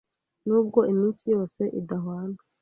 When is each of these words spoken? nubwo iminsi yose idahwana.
nubwo 0.47 0.79
iminsi 0.91 1.23
yose 1.33 1.61
idahwana. 1.79 2.39